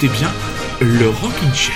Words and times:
écoutez 0.00 0.16
bien 0.16 0.32
le 0.80 1.08
Rockin' 1.08 1.54
Chair. 1.54 1.74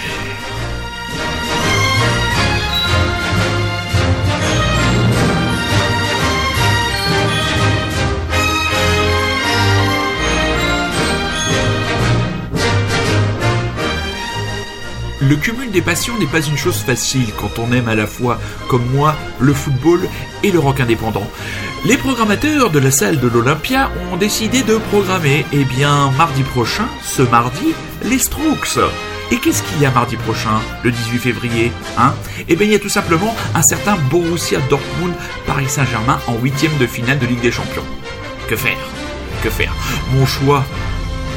Le 15.20 15.36
cumul 15.36 15.70
des 15.70 15.80
passions 15.80 16.16
n'est 16.18 16.26
pas 16.26 16.40
une 16.40 16.56
chose 16.56 16.76
facile 16.76 17.32
quand 17.40 17.58
on 17.58 17.72
aime 17.72 17.88
à 17.88 17.94
la 17.96 18.06
fois, 18.06 18.38
comme 18.68 18.84
moi, 18.92 19.16
le 19.40 19.52
football 19.52 20.00
et 20.44 20.52
le 20.52 20.60
rock 20.60 20.78
indépendant. 20.78 21.28
Les 21.84 21.96
programmateurs 21.96 22.70
de 22.70 22.78
la 22.78 22.92
salle 22.92 23.18
de 23.18 23.26
l'Olympia 23.26 23.90
ont 24.12 24.16
décidé 24.16 24.62
de 24.62 24.76
programmer, 24.76 25.44
eh 25.52 25.64
bien, 25.64 26.12
mardi 26.12 26.42
prochain, 26.42 26.86
ce 27.02 27.22
mardi, 27.22 27.74
les 28.04 28.18
Strokes. 28.18 28.78
Et 29.30 29.36
qu'est-ce 29.38 29.62
qu'il 29.62 29.80
y 29.80 29.86
a 29.86 29.90
mardi 29.90 30.16
prochain, 30.16 30.60
le 30.82 30.90
18 30.90 31.18
février 31.18 31.72
hein? 31.98 32.12
Eh 32.48 32.56
bien, 32.56 32.66
il 32.66 32.72
y 32.72 32.76
a 32.76 32.78
tout 32.78 32.88
simplement 32.88 33.34
un 33.54 33.62
certain 33.62 33.96
Borussia 34.10 34.58
Dortmund 34.68 35.14
Paris 35.46 35.68
Saint-Germain 35.68 36.18
en 36.26 36.34
huitième 36.42 36.76
de 36.78 36.86
finale 36.86 37.18
de 37.18 37.26
Ligue 37.26 37.40
des 37.40 37.52
Champions. 37.52 37.84
Que 38.48 38.56
faire? 38.56 38.78
Que 39.42 39.48
faire? 39.48 39.72
Mon 40.12 40.26
choix 40.26 40.64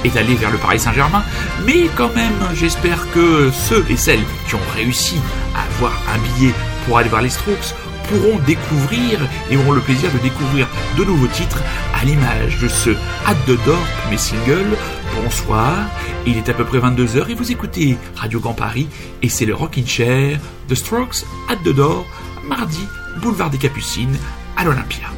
est 0.04 0.10
d'aller 0.10 0.36
vers 0.36 0.52
le 0.52 0.58
Paris 0.58 0.80
Saint-Germain, 0.80 1.24
mais 1.66 1.90
quand 1.96 2.14
même, 2.14 2.34
j'espère 2.54 3.10
que 3.12 3.50
ceux 3.52 3.86
et 3.90 3.98
celles 3.98 4.24
qui 4.48 4.56
ont 4.56 4.60
réussi 4.76 5.16
à 5.56 5.64
avoir 5.76 5.94
un 6.14 6.18
billet 6.18 6.54
pour 6.86 6.98
aller 6.98 7.10
voir 7.10 7.22
les 7.22 7.30
Strokes 7.30 7.74
pourront 8.10 8.40
découvrir 8.46 9.20
et 9.50 9.58
auront 9.58 9.72
le 9.72 9.82
plaisir 9.82 10.12
de 10.12 10.18
découvrir 10.20 10.68
de 10.98 11.04
nouveaux 11.04 11.28
titres 11.28 11.62
à 12.00 12.06
l'image 12.06 12.60
de 12.60 12.68
ce 12.68 12.92
Hâte 13.28 13.48
de 13.48 13.56
Dorp, 13.66 13.88
mes 14.10 14.18
singles. 14.18 14.78
Bonsoir, 15.24 15.90
il 16.26 16.38
est 16.38 16.50
à 16.50 16.54
peu 16.54 16.66
près 16.66 16.80
22h 16.80 17.30
et 17.30 17.34
vous 17.34 17.52
écoutez 17.52 17.98
Radio 18.16 18.40
Grand 18.40 18.54
Paris 18.54 18.88
et 19.22 19.30
c'est 19.30 19.46
le 19.46 19.56
Rockin' 19.56 19.88
Chair 19.88 20.40
de 20.68 20.76
Strokes, 20.76 21.26
Hâte 21.50 21.64
de 21.64 21.72
Dorp, 21.72 22.06
mardi, 22.48 22.86
boulevard 23.22 23.50
des 23.50 23.58
Capucines 23.58 24.18
à 24.58 24.66
l'Olympia. 24.66 25.15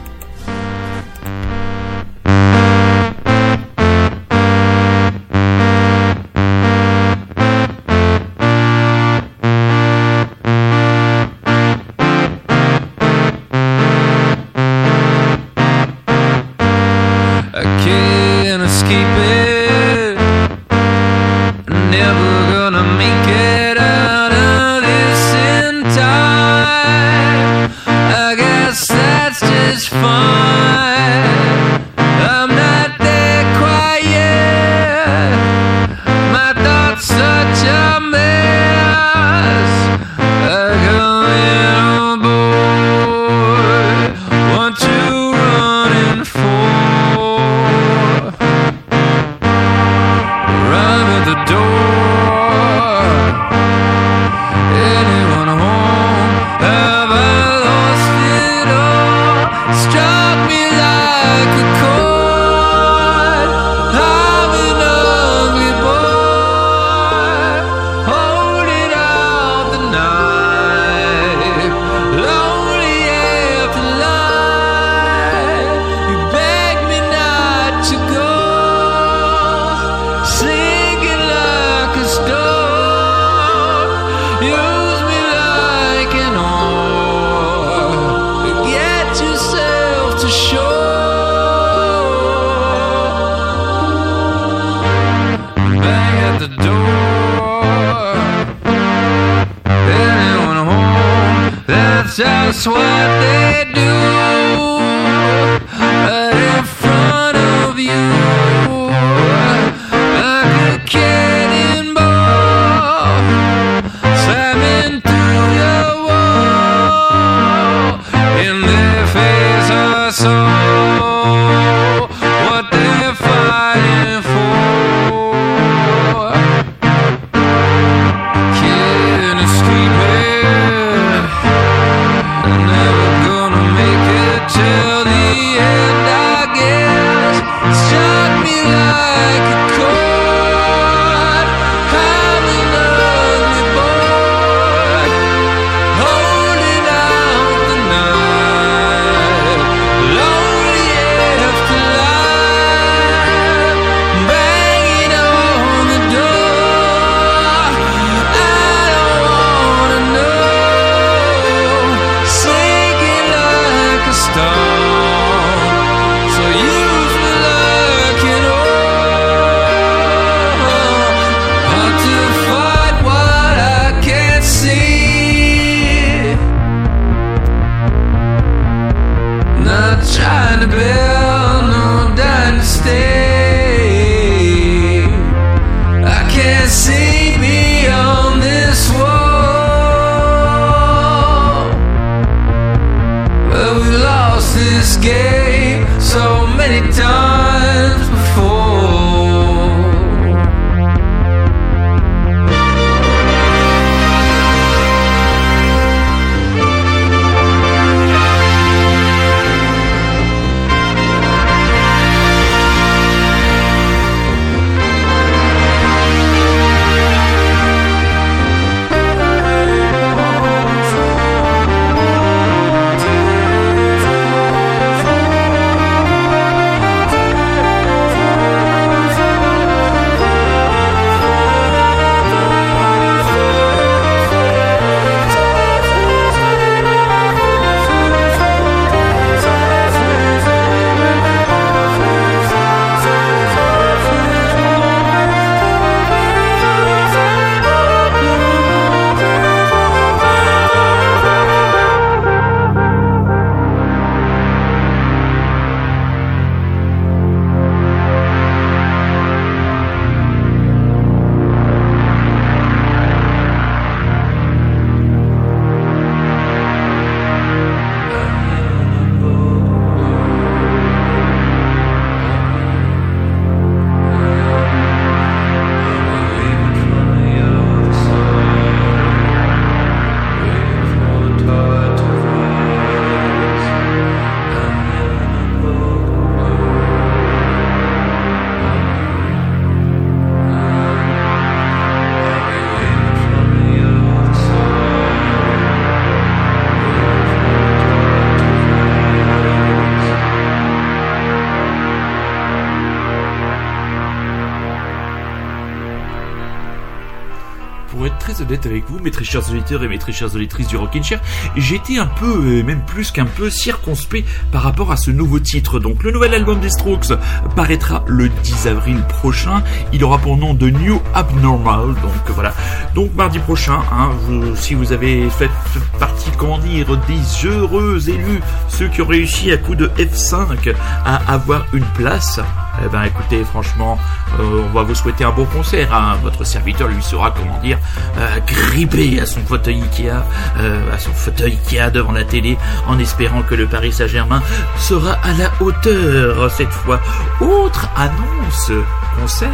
Honnête 308.48 308.66
avec 308.66 308.90
vous, 308.90 309.00
mes 309.00 309.12
très 309.12 309.26
chers 309.26 309.50
auditeurs 309.50 309.84
et 309.84 309.88
mes 309.88 309.98
très 309.98 310.14
chères 310.14 310.34
auditrices 310.34 310.68
du 310.68 310.78
Rockin' 310.78 311.04
Chair. 311.04 311.20
J'étais 311.58 311.98
un 311.98 312.06
peu, 312.06 312.64
même 312.64 312.82
plus 312.86 313.12
qu'un 313.12 313.26
peu, 313.26 313.50
circonspect 313.50 314.28
par 314.52 314.62
rapport 314.62 314.92
à 314.92 314.98
ce 314.98 315.12
nouveau 315.12 315.40
titre. 315.40 315.80
Donc, 315.80 316.04
le 316.04 316.12
nouvel 316.12 316.34
album 316.34 316.60
des 316.60 316.70
Strokes 316.70 317.12
paraîtra 317.56 318.04
le 318.08 318.30
10 318.30 318.68
avril 318.68 319.02
prochain. 319.10 319.64
Il 319.92 320.04
aura 320.04 320.18
pour 320.20 320.38
nom 320.38 320.54
de 320.54 320.70
New 320.70 321.02
Abnormal. 321.14 321.88
Donc, 322.02 322.30
voilà. 322.30 322.54
Donc, 322.96 323.14
mardi 323.16 323.40
prochain, 323.40 323.80
hein, 323.92 324.12
si 324.56 324.76
vous 324.76 324.94
avez 324.94 325.30
fait 325.30 325.52
partie, 326.00 326.30
comment 326.38 326.60
dire, 326.60 326.98
des 327.08 327.48
heureux 327.48 328.10
élus, 328.10 328.42
ceux 328.70 328.88
qui 328.88 329.02
ont 329.02 329.08
réussi 329.08 329.52
à 329.52 329.58
coup 329.58 329.76
de 329.76 329.88
F5 329.98 330.74
à 331.06 331.34
avoir 331.34 331.66
une 331.74 331.86
place, 331.96 332.40
eh 332.86 332.90
ben 332.90 333.04
écoutez, 333.04 333.44
franchement, 333.44 333.98
euh, 334.40 334.64
on 334.70 334.74
va 334.74 334.84
vous 334.84 334.96
souhaiter 334.96 335.24
un 335.24 335.32
bon 335.32 335.46
concert. 335.46 335.94
Hein. 335.94 336.18
Votre 336.22 336.44
serviteur 336.44 336.88
lui 336.88 337.02
sera, 337.02 337.32
comment 337.32 337.60
dire, 337.60 337.78
euh, 338.18 338.40
grippé 338.46 339.20
à 339.20 339.26
son 339.26 339.42
fauteuil 339.42 339.82
Ikea, 339.82 340.24
euh, 340.60 340.94
à 340.94 341.00
son 341.00 341.12
fauteuil 341.12 341.58
Ikea 341.68 341.92
devant 341.92 342.12
la 342.12 342.24
télé, 342.24 342.58
en 342.88 343.00
espérant 343.00 343.42
que 343.42 343.56
le 343.56 343.68
Paris 343.68 343.92
Saint-Germain 343.92 344.42
sera 344.78 345.14
à 345.24 345.34
la 345.34 345.52
hauteur 345.60 346.52
cette 346.52 346.72
fois. 346.72 347.00
Autre 347.42 347.90
annonce, 347.96 348.72
concert, 349.20 349.50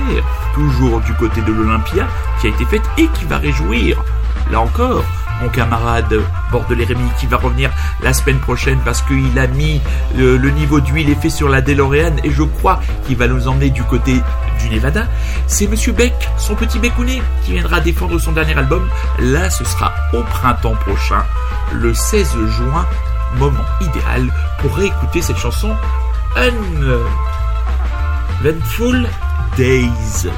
toujours 0.53 0.99
du 1.01 1.13
côté 1.13 1.41
de 1.41 1.51
l'Olympia, 1.51 2.07
qui 2.41 2.47
a 2.47 2.49
été 2.49 2.65
faite 2.65 2.83
et 2.97 3.07
qui 3.07 3.25
va 3.25 3.37
réjouir, 3.37 4.03
là 4.51 4.59
encore, 4.59 5.03
mon 5.43 5.49
camarade 5.49 6.21
Bordelais 6.51 6.85
Rémy 6.85 7.09
qui 7.19 7.27
va 7.27 7.37
revenir 7.37 7.69
la 8.01 8.13
semaine 8.13 8.39
prochaine 8.39 8.79
parce 8.85 9.01
qu'il 9.01 9.37
a 9.37 9.47
mis 9.47 9.81
le, 10.17 10.37
niveau 10.49 10.79
d'huile 10.79 11.09
effet 11.09 11.29
sur 11.29 11.49
la 11.49 11.61
DeLorean 11.61 12.15
et 12.23 12.31
je 12.31 12.43
crois 12.43 12.79
qu'il 13.05 13.17
va 13.17 13.27
nous 13.27 13.47
emmener 13.47 13.69
du 13.69 13.83
côté 13.83 14.15
du 14.59 14.69
Nevada. 14.69 15.05
C'est 15.47 15.67
Monsieur 15.67 15.91
Beck, 15.91 16.13
son 16.37 16.55
petit 16.55 16.79
Beckounet, 16.79 17.21
qui 17.43 17.51
viendra 17.53 17.81
défendre 17.81 18.17
son 18.19 18.31
dernier 18.31 18.57
album. 18.57 18.87
Là, 19.19 19.49
ce 19.49 19.65
sera 19.65 19.93
au 20.13 20.21
printemps 20.21 20.75
prochain, 20.75 21.23
le 21.73 21.93
16 21.93 22.37
juin, 22.57 22.85
moment 23.37 23.65
idéal 23.81 24.31
pour 24.59 24.73
réécouter 24.75 25.21
cette 25.21 25.37
chanson 25.37 25.75
Uneventful 28.41 29.07
Days. 29.57 30.29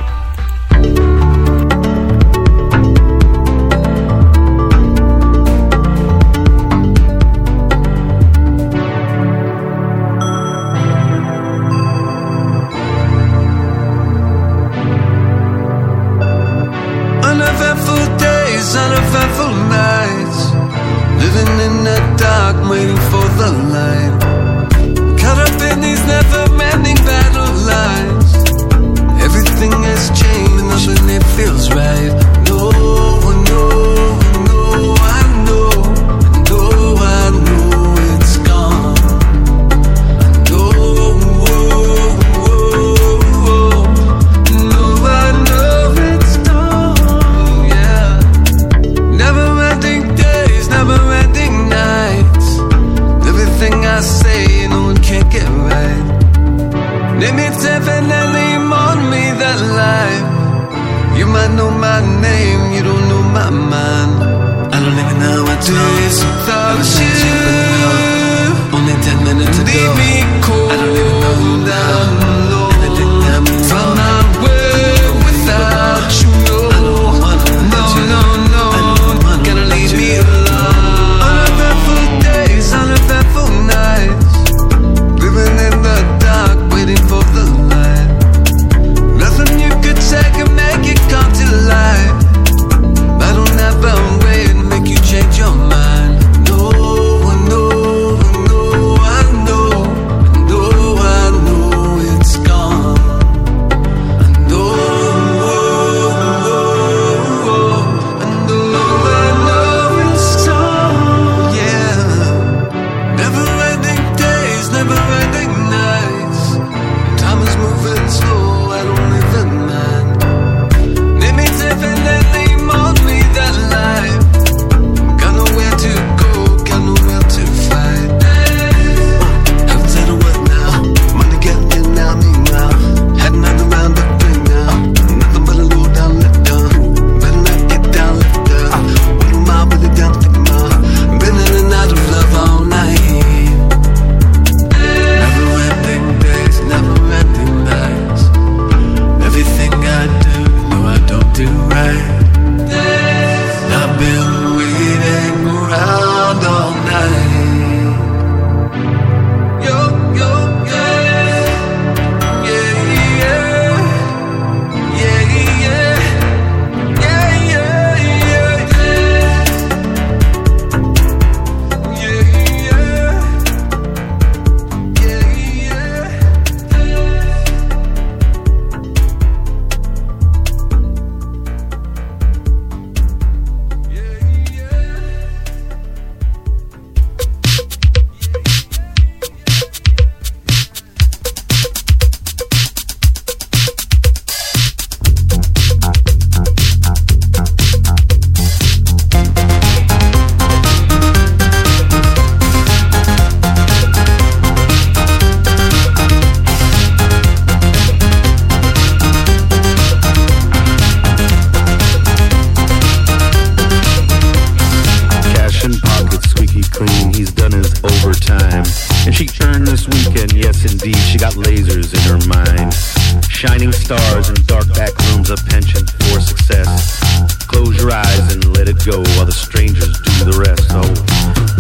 Go 228.85 229.01
while 229.17 229.25
the 229.25 229.33
strangers 229.33 229.97
do 229.97 230.29
the 230.29 230.37
rest. 230.37 230.69
Oh, 230.69 230.85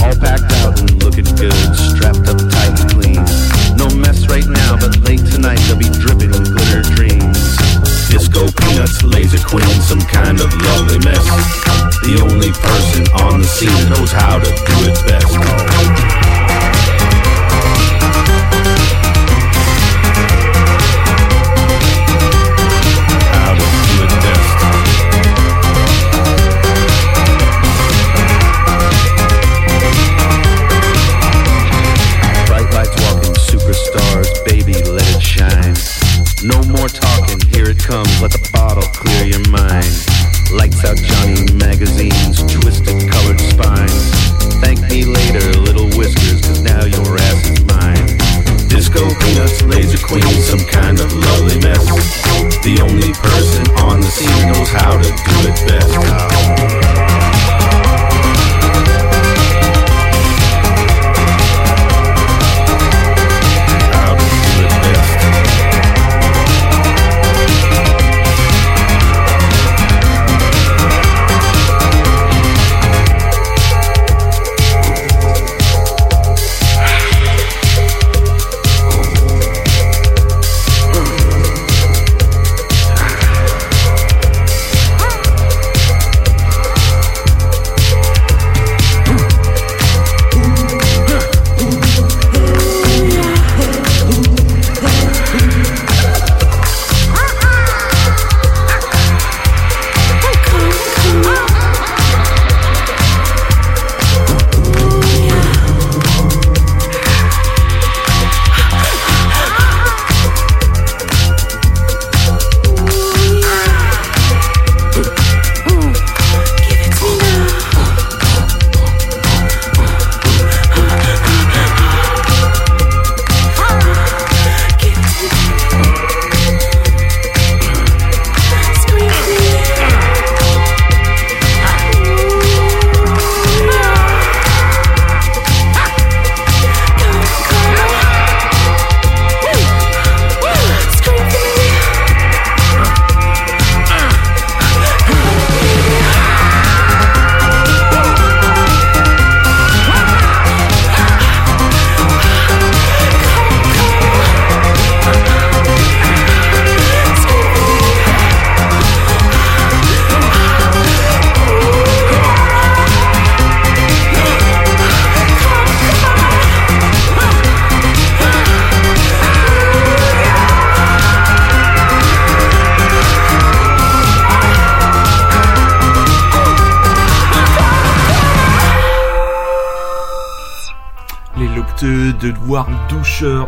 all 0.05 0.13
packed 0.21 0.45
out 0.61 0.77
and 0.77 0.93
looking 1.01 1.25
good, 1.33 1.57
strapped 1.73 2.29
up 2.29 2.37
tight 2.37 2.77
and 2.77 2.85
clean. 2.93 3.17
No 3.81 3.89
mess 3.97 4.29
right 4.29 4.45
now, 4.45 4.77
but 4.77 4.93
late 5.01 5.25
tonight 5.33 5.57
they'll 5.65 5.81
be 5.81 5.89
dripping 5.89 6.29
with 6.29 6.53
glitter 6.53 6.85
dreams. 6.93 7.41
Disco 8.13 8.45
peanuts, 8.61 9.01
laser 9.01 9.41
queen, 9.41 9.65
some 9.81 10.01
kind 10.05 10.37
of 10.37 10.53
lovely 10.53 11.01
mess. 11.01 11.25
The 12.05 12.21
only 12.21 12.53
person 12.61 13.09
on 13.25 13.41
the 13.41 13.49
scene 13.49 13.73
knows 13.89 14.13
how 14.13 14.37
to 14.37 14.45
do 14.45 14.75
it 14.85 14.97
best. 15.09 16.24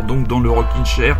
Donc 0.08 0.28
dans 0.28 0.40
le 0.40 0.50
Rockin' 0.50 0.86
Chair 0.86 1.18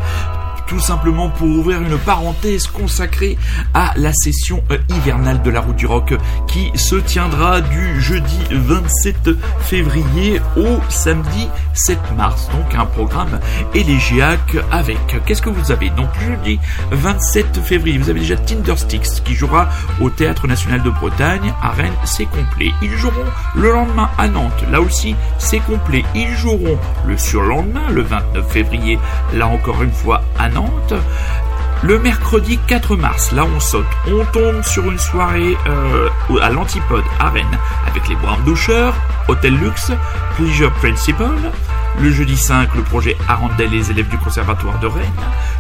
simplement 0.88 1.28
pour 1.28 1.50
ouvrir 1.50 1.82
une 1.82 1.98
parenthèse 1.98 2.68
consacrée 2.68 3.38
à 3.74 3.92
la 3.98 4.14
session 4.14 4.64
euh, 4.72 4.78
hivernale 4.88 5.42
de 5.42 5.50
la 5.50 5.60
route 5.60 5.76
du 5.76 5.86
rock 5.86 6.14
qui 6.48 6.72
se 6.76 6.96
tiendra 6.96 7.60
du 7.60 8.00
jeudi 8.00 8.40
27 8.52 9.32
février 9.60 10.40
au 10.56 10.80
samedi 10.88 11.50
7 11.74 12.00
mars. 12.16 12.48
Donc 12.54 12.74
un 12.74 12.86
programme 12.86 13.38
élégiaque 13.76 14.56
avec, 14.72 14.98
qu'est-ce 15.26 15.42
que 15.42 15.50
vous 15.50 15.74
avez? 15.74 15.90
Donc 15.90 16.08
jeudi 16.26 16.58
27 16.92 17.60
février, 17.60 17.98
vous 17.98 18.10
avez 18.10 18.22
déjà 18.22 18.38
Tindersticks 18.38 19.26
qui 19.26 19.34
jouera 19.34 19.68
au 20.00 20.10
Théâtre 20.10 20.48
National 20.48 20.82
de 20.84 20.90
Bretagne. 20.90 21.54
À 21.62 21.72
Rennes, 21.72 21.92
c'est 22.06 22.28
complet. 22.28 22.72
Ils 22.82 22.96
joueront 22.96 23.26
le 23.56 23.74
lendemain 23.74 24.10
à 24.18 24.30
Nantes. 24.30 24.64
Là 24.72 24.80
aussi, 24.80 25.18
c'est 25.38 25.60
complet. 25.60 26.06
Ils 26.16 26.34
joueront 26.38 26.78
le 27.06 27.18
surlendemain, 27.18 27.90
le 27.92 28.04
29 28.04 28.50
février, 28.50 28.98
là 29.34 29.48
encore 29.48 29.84
une 29.84 29.92
fois 29.92 30.22
à 30.40 30.48
Nantes. 30.48 30.72
Le 31.84 32.00
mercredi 32.00 32.58
4 32.68 32.96
mars, 32.96 33.32
là 33.32 33.46
on 33.46 33.60
saute, 33.60 33.86
on 34.08 34.26
tombe 34.26 34.64
sur 34.64 34.90
une 34.92 34.98
soirée 34.98 35.56
euh, 35.68 36.10
à 36.42 36.50
l'Antipode 36.50 37.04
à 37.20 37.30
Rennes 37.30 37.58
avec 37.86 38.10
les 38.10 38.16
Brown 38.16 38.44
Doucheurs, 38.46 38.96
Hôtel 39.28 39.56
Luxe, 39.56 39.92
Pleasure 40.36 40.72
Principal. 40.74 41.36
Le 42.00 42.12
jeudi 42.12 42.36
5, 42.36 42.76
le 42.76 42.82
projet 42.82 43.16
Arandel 43.28 43.74
et 43.74 43.78
les 43.78 43.92
élèves 43.92 44.10
du 44.10 44.18
conservatoire 44.18 44.80
de 44.80 44.88
Rennes. 44.88 45.06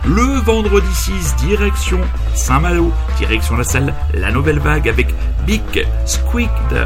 Le 0.05 0.39
vendredi 0.39 0.93
6, 0.93 1.35
direction 1.37 1.99
Saint-Malo, 2.35 2.91
direction 3.17 3.55
la 3.55 3.63
salle 3.63 3.93
La 4.13 4.31
Nouvelle 4.31 4.59
Vague 4.59 4.89
avec 4.89 5.13
Big 5.45 5.87
Squeak 6.05 6.49
de 6.71 6.83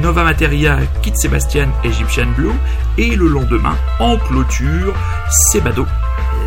Nova 0.00 0.24
Materia, 0.24 0.78
Kit 1.02 1.14
Sébastien, 1.16 1.68
Egyptian 1.84 2.28
Blue. 2.36 2.52
Et 2.96 3.16
le 3.16 3.28
lendemain, 3.28 3.76
en 3.98 4.16
clôture, 4.16 4.94
Sebado 5.30 5.86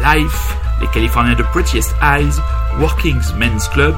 Life 0.03 0.56
les 0.82 0.88
Californiens 0.88 1.36
de 1.36 1.44
Prettiest 1.44 1.96
Eyes, 2.02 2.42
Working 2.80 3.20
Men's 3.38 3.68
Club 3.70 3.96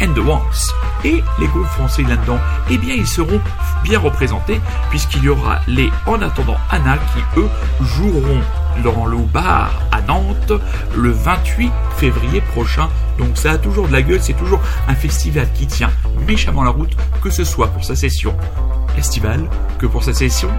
and 0.00 0.12
The 0.14 0.18
Wants. 0.18 0.72
Et 1.04 1.22
les 1.38 1.46
groupes 1.48 1.66
français 1.66 2.02
là-dedans, 2.02 2.38
eh 2.70 2.78
bien 2.78 2.94
ils 2.94 3.06
seront 3.06 3.40
bien 3.82 3.98
représentés 3.98 4.60
puisqu'il 4.90 5.24
y 5.24 5.28
aura 5.28 5.60
les 5.66 5.90
En 6.06 6.22
attendant 6.22 6.56
Anna 6.70 6.96
qui 6.96 7.40
eux 7.40 7.48
joueront 7.80 8.40
dans 8.82 9.06
le 9.06 9.18
bar 9.18 9.82
à 9.90 10.00
Nantes 10.02 10.52
le 10.96 11.10
28 11.10 11.70
février 11.96 12.40
prochain. 12.40 12.88
Donc 13.18 13.36
ça 13.36 13.52
a 13.52 13.58
toujours 13.58 13.88
de 13.88 13.92
la 13.92 14.02
gueule, 14.02 14.22
c'est 14.22 14.32
toujours 14.32 14.60
un 14.88 14.94
festival 14.94 15.48
qui 15.54 15.66
tient 15.66 15.90
méchamment 16.26 16.62
la 16.62 16.70
route, 16.70 16.96
que 17.22 17.30
ce 17.30 17.44
soit 17.44 17.68
pour 17.68 17.84
sa 17.84 17.96
session 17.96 18.34
estivale 18.96 19.48
que 19.78 19.86
pour 19.86 20.04
sa 20.04 20.12
session 20.12 20.50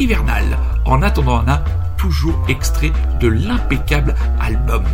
hivernale. 0.00 0.58
En 0.84 1.02
attendant 1.02 1.38
Anna, 1.40 1.62
toujours 1.96 2.44
extrait 2.48 2.92
de 3.20 3.28
l'impeccable 3.28 4.14
album. 4.40 4.84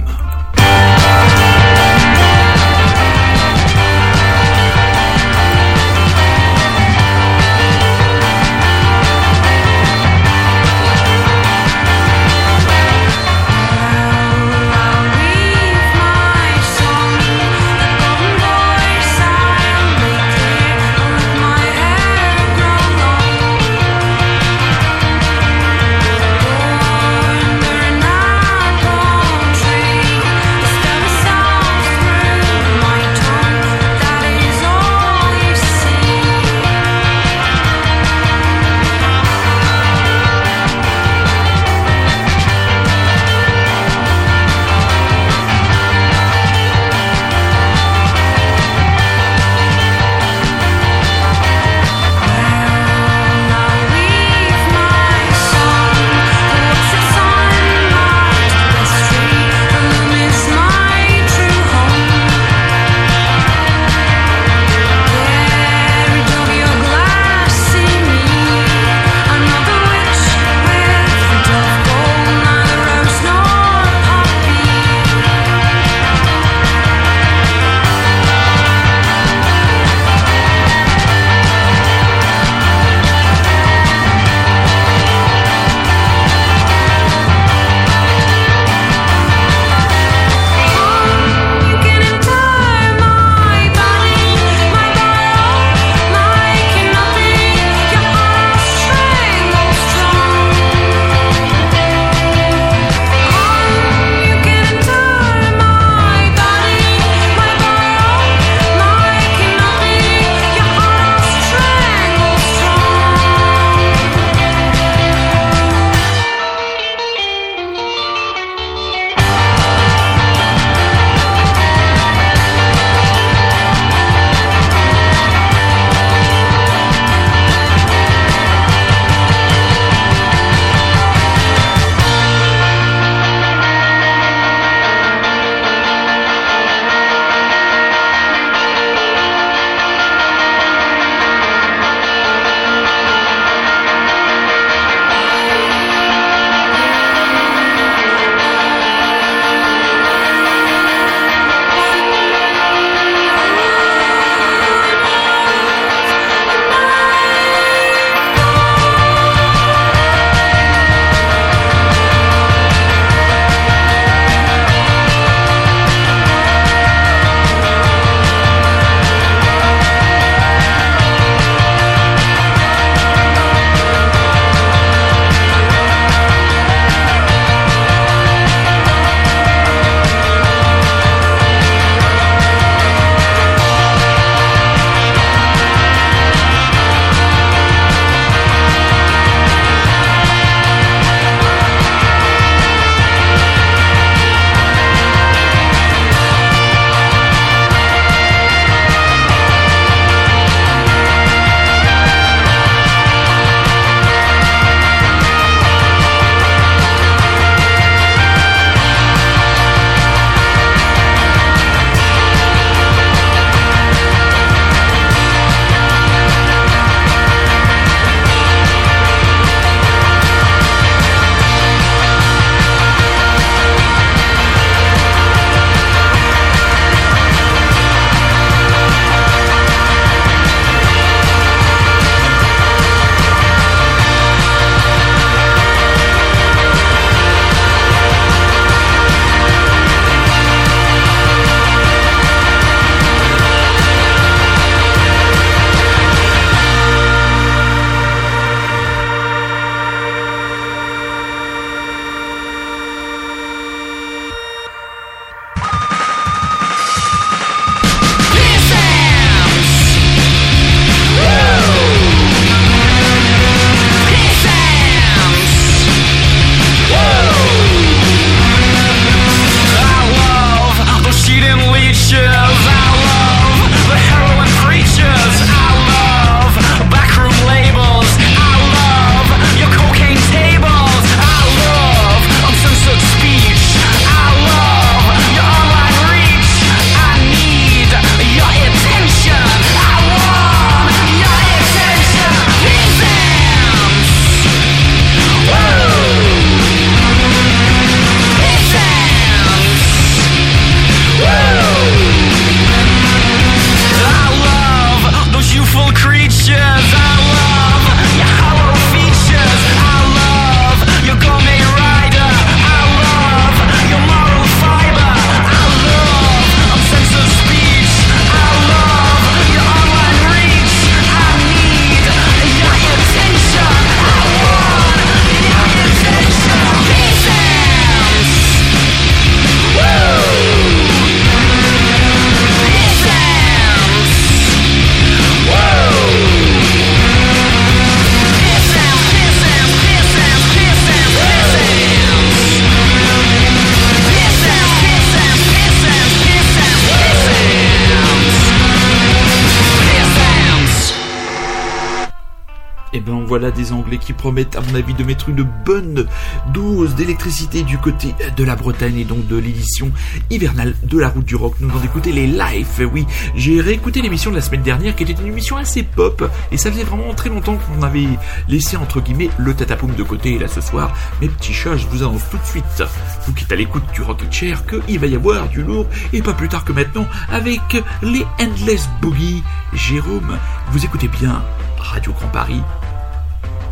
Des 353.50 353.72
Anglais 353.72 353.98
qui 353.98 354.12
promettent, 354.12 354.56
à 354.56 354.60
mon 354.60 354.74
avis, 354.74 354.94
de 354.94 355.04
mettre 355.04 355.28
une 355.28 355.46
bonne 355.64 356.06
dose 356.52 356.94
d'électricité 356.94 357.62
du 357.62 357.78
côté 357.78 358.14
de 358.36 358.44
la 358.44 358.56
Bretagne 358.56 358.98
et 358.98 359.04
donc 359.04 359.26
de 359.26 359.36
l'édition 359.36 359.90
hivernale 360.30 360.74
de 360.82 360.98
la 360.98 361.08
route 361.08 361.24
du 361.24 361.36
rock. 361.36 361.54
Nous 361.60 361.70
allons 361.70 361.82
écouter 361.82 362.12
les 362.12 362.26
live. 362.26 362.88
Oui, 362.92 363.06
j'ai 363.34 363.60
réécouté 363.60 364.02
l'émission 364.02 364.30
de 364.30 364.36
la 364.36 364.42
semaine 364.42 364.62
dernière 364.62 364.94
qui 364.94 365.02
était 365.02 365.12
une 365.12 365.28
émission 365.28 365.56
assez 365.56 365.82
pop 365.82 366.30
et 366.50 366.56
ça 366.56 366.70
faisait 366.70 366.84
vraiment 366.84 367.14
très 367.14 367.28
longtemps 367.28 367.56
qu'on 367.56 367.82
avait 367.82 368.06
laissé 368.48 368.76
entre 368.76 369.00
guillemets 369.00 369.30
le 369.38 369.54
tatapoum 369.54 369.94
de 369.94 370.02
côté. 370.02 370.34
Et 370.34 370.38
là 370.38 370.48
ce 370.48 370.60
soir, 370.60 370.92
mes 371.20 371.28
petits 371.28 371.52
chats, 371.52 371.76
je 371.76 371.86
vous 371.86 372.02
annonce 372.02 372.28
tout 372.30 372.38
de 372.38 372.44
suite, 372.44 372.82
vous 373.26 373.32
qui 373.32 373.44
êtes 373.44 373.52
à 373.52 373.56
l'écoute 373.56 373.84
du 373.92 374.02
Rocket 374.02 374.32
Chair, 374.32 374.64
qu'il 374.66 374.98
va 374.98 375.06
y 375.06 375.14
avoir 375.14 375.48
du 375.48 375.62
lourd 375.62 375.86
et 376.12 376.22
pas 376.22 376.34
plus 376.34 376.48
tard 376.48 376.64
que 376.64 376.72
maintenant 376.72 377.06
avec 377.28 377.82
les 378.02 378.26
Endless 378.40 378.88
Boogie. 379.00 379.42
Jérôme, 379.72 380.38
vous 380.70 380.84
écoutez 380.84 381.08
bien 381.08 381.42
Radio 381.78 382.12
Grand 382.12 382.28
Paris 382.28 382.62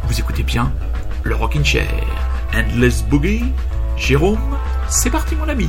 vous 0.07 0.21
écoutez 0.21 0.43
bien 0.43 0.73
le 1.23 1.35
Rockin' 1.35 1.65
Chair. 1.65 1.89
Endless 2.55 3.03
Boogie. 3.05 3.45
Jérôme, 3.97 4.57
c'est 4.89 5.11
parti 5.11 5.37
mon 5.37 5.49
ami. 5.49 5.69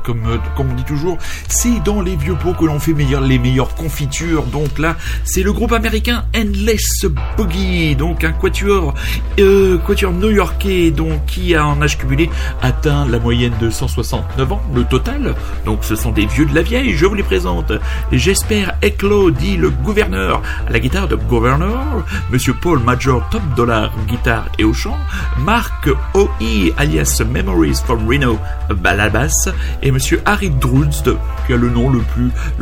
comme, 0.03 0.25
euh, 0.27 0.37
comme 0.55 0.71
on 0.71 0.75
dit 0.75 0.83
toujours, 0.83 1.17
c'est 1.47 1.81
dans 1.83 2.01
les 2.01 2.15
vieux 2.15 2.35
pots 2.35 2.53
que 2.53 2.65
l'on 2.65 2.79
fait 2.79 2.93
meilleur, 2.93 3.21
les 3.21 3.39
meilleures 3.39 3.75
confitures. 3.75 4.43
Donc 4.43 4.79
là, 4.79 4.95
c'est 5.23 5.43
le 5.43 5.53
groupe 5.53 5.71
américain 5.71 6.25
Endless 6.35 7.05
Boogie, 7.37 7.95
donc 7.95 8.23
un 8.23 8.31
quatuor, 8.31 8.93
euh, 9.39 9.77
new-yorkais, 10.13 10.91
donc 10.91 11.25
qui 11.25 11.55
a 11.55 11.65
en 11.65 11.81
âge 11.81 11.97
cumulé 11.97 12.29
atteint 12.61 13.05
la 13.05 13.19
moyenne 13.19 13.53
de 13.59 13.69
169 13.69 14.51
ans, 14.51 14.61
le 14.73 14.83
total. 14.83 15.35
Donc 15.65 15.83
ce 15.83 15.95
sont 15.95 16.11
des 16.11 16.25
vieux 16.25 16.45
de 16.45 16.55
la 16.55 16.61
vieille, 16.61 16.95
je 16.95 17.05
vous 17.05 17.15
les 17.15 17.23
présente. 17.23 17.71
J'espère 18.11 18.73
Eclo, 18.83 19.31
dit 19.31 19.57
le 19.57 19.69
gouverneur, 19.69 20.41
à 20.67 20.71
la 20.71 20.79
guitare 20.79 21.07
de 21.07 21.15
Governor, 21.15 22.03
Monsieur 22.31 22.53
Paul 22.53 22.79
Major 22.79 23.27
Top 23.29 23.41
Dollar, 23.55 23.91
guitare 24.07 24.45
et 24.57 24.63
au 24.63 24.73
chant, 24.73 24.97
Mark 25.39 25.89
O.E. 26.13 26.73
alias 26.77 27.21
Memories 27.29 27.81
from 27.85 28.07
Reno, 28.07 28.39
à 28.83 28.93
la 28.95 29.09
basse, 29.09 29.49
et 29.81 29.90
Monsieur 29.91 30.21
Harry 30.25 30.49
Drulst, 30.49 31.09
qui 31.45 31.53
a 31.53 31.57
le 31.57 31.69
nom 31.69 31.89
le 31.89 31.99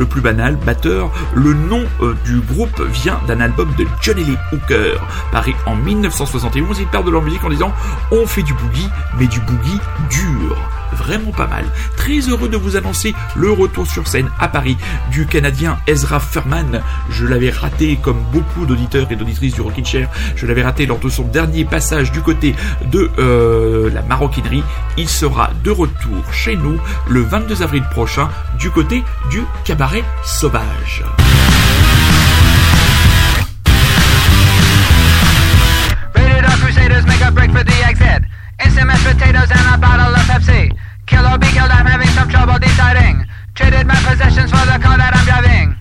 plus, 0.06 0.20
banal, 0.20 0.56
batteur. 0.56 1.10
Le 1.34 1.54
nom 1.54 1.84
euh, 2.02 2.14
du 2.24 2.40
groupe 2.40 2.80
vient 2.80 3.20
d'un 3.26 3.40
album 3.40 3.72
de 3.78 3.86
Johnny 4.00 4.24
Lee 4.24 4.36
Hooker, 4.52 5.00
paru 5.32 5.54
en 5.66 5.76
1971. 5.76 6.78
Ils 6.80 6.86
parlent 6.88 7.04
de 7.04 7.10
leur 7.10 7.22
musique 7.22 7.44
en 7.44 7.50
disant 7.50 7.72
on 8.10 8.26
fait 8.26 8.42
du 8.42 8.54
boogie, 8.54 8.88
mais 9.18 9.26
du 9.26 9.40
boogie 9.40 9.80
dur 10.10 10.56
vraiment 10.92 11.32
pas 11.32 11.46
mal. 11.46 11.64
Très 11.96 12.20
heureux 12.20 12.48
de 12.48 12.56
vous 12.56 12.76
annoncer 12.76 13.14
le 13.36 13.50
retour 13.50 13.86
sur 13.86 14.06
scène 14.06 14.30
à 14.38 14.48
Paris 14.48 14.76
du 15.10 15.26
Canadien 15.26 15.78
Ezra 15.86 16.20
Furman. 16.20 16.82
Je 17.10 17.26
l'avais 17.26 17.50
raté 17.50 17.98
comme 18.02 18.22
beaucoup 18.32 18.66
d'auditeurs 18.66 19.10
et 19.10 19.16
d'auditrices 19.16 19.54
du 19.54 19.60
Rockin' 19.60 19.84
Chair. 19.84 20.08
Je 20.36 20.46
l'avais 20.46 20.62
raté 20.62 20.86
lors 20.86 20.98
de 20.98 21.08
son 21.08 21.24
dernier 21.24 21.64
passage 21.64 22.12
du 22.12 22.20
côté 22.20 22.54
de 22.86 23.10
euh, 23.18 23.90
la 23.90 24.02
maroquinerie. 24.02 24.64
Il 24.96 25.08
sera 25.08 25.50
de 25.64 25.70
retour 25.70 26.32
chez 26.32 26.56
nous 26.56 26.78
le 27.08 27.20
22 27.20 27.62
avril 27.62 27.84
prochain 27.90 28.28
du 28.58 28.70
côté 28.70 29.02
du 29.30 29.42
cabaret 29.64 30.04
sauvage. 30.24 31.04
Or 41.30 41.38
be 41.38 41.46
killed, 41.48 41.70
I'm 41.70 41.86
having 41.86 42.08
some 42.08 42.28
trouble 42.28 42.58
deciding. 42.58 43.26
Traded 43.54 43.86
my 43.86 43.94
possessions 44.02 44.50
for 44.50 44.64
the 44.66 44.78
car 44.82 44.98
that 44.98 45.14
I'm 45.14 45.24
driving. 45.24 45.79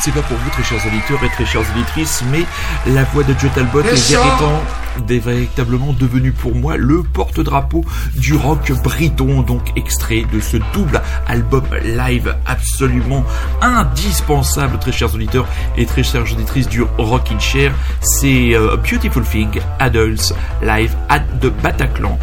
Ne 0.00 0.14
sais 0.14 0.18
pas 0.18 0.26
pour 0.26 0.38
vous, 0.38 0.50
très 0.50 0.62
chers 0.62 0.86
auditeurs 0.86 1.22
et 1.24 1.28
très 1.28 1.44
chères 1.44 1.60
auditrices, 1.74 2.24
mais 2.30 2.46
la 2.86 3.04
voix 3.04 3.22
de 3.22 3.34
Joe 3.38 3.50
Talbot 3.54 3.82
est 3.82 5.18
véritablement 5.18 5.92
devenu 5.92 6.32
pour 6.32 6.54
moi 6.54 6.78
le 6.78 7.02
porte-drapeau 7.02 7.84
du 8.16 8.34
rock 8.34 8.72
briton, 8.82 9.42
donc 9.42 9.76
extrait 9.76 10.24
de 10.32 10.40
ce 10.40 10.56
double 10.72 11.02
album 11.28 11.64
live 11.84 12.34
absolument 12.46 13.24
indispensable, 13.60 14.78
très 14.78 14.92
chers 14.92 15.14
auditeurs 15.14 15.46
et 15.76 15.84
très 15.84 16.02
chères 16.02 16.22
auditrices 16.32 16.68
du 16.68 16.82
Rock 16.96 17.30
in 17.30 17.38
Chair. 17.38 17.74
C'est 18.00 18.54
euh, 18.54 18.76
Beautiful 18.76 19.22
Thing 19.24 19.60
Adults 19.80 20.32
Live 20.62 20.96
at 21.10 21.20
the 21.42 21.48
Bataclan. 21.62 22.18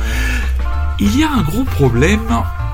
Il 1.00 1.16
y 1.20 1.24
a 1.24 1.30
un 1.30 1.42
gros 1.44 1.64
problème 1.64 2.28